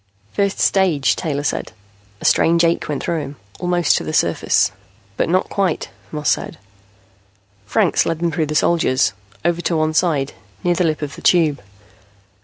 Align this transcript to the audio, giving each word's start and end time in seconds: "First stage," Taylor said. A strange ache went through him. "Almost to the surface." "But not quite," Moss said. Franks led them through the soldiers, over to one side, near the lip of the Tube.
"First 0.33 0.59
stage," 0.59 1.15
Taylor 1.15 1.43
said. 1.43 1.73
A 2.21 2.25
strange 2.25 2.63
ache 2.63 2.89
went 2.89 3.03
through 3.03 3.19
him. 3.19 3.35
"Almost 3.59 3.97
to 3.97 4.03
the 4.03 4.13
surface." 4.13 4.71
"But 5.15 5.29
not 5.29 5.47
quite," 5.51 5.89
Moss 6.11 6.31
said. 6.31 6.57
Franks 7.67 8.03
led 8.07 8.17
them 8.17 8.31
through 8.31 8.47
the 8.47 8.55
soldiers, 8.55 9.13
over 9.45 9.61
to 9.61 9.77
one 9.77 9.93
side, 9.93 10.33
near 10.63 10.73
the 10.73 10.85
lip 10.85 11.03
of 11.03 11.15
the 11.15 11.21
Tube. 11.21 11.61